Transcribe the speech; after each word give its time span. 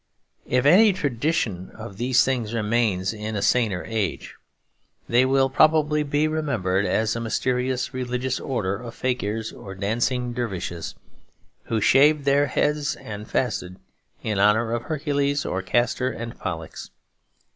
If 0.47 0.65
any 0.65 0.93
tradition 0.93 1.69
of 1.75 1.97
these 1.97 2.23
things 2.23 2.55
remains 2.55 3.13
in 3.13 3.35
a 3.35 3.43
saner 3.43 3.83
age, 3.87 4.33
they 5.07 5.27
will 5.27 5.47
probably 5.47 6.01
be 6.01 6.27
remembered 6.27 6.87
as 6.87 7.15
a 7.15 7.19
mysterious 7.19 7.93
religious 7.93 8.39
order 8.39 8.77
of 8.77 8.95
fakirs 8.95 9.53
or 9.53 9.75
dancing 9.75 10.33
dervishes, 10.33 10.95
who 11.65 11.79
shaved 11.79 12.25
their 12.25 12.47
heads 12.47 12.95
and 12.95 13.29
fasted 13.29 13.77
in 14.23 14.39
honour 14.39 14.71
of 14.73 14.81
Hercules 14.81 15.45
or 15.45 15.61
Castor 15.61 16.09
and 16.09 16.35
Pollux. 16.35 16.89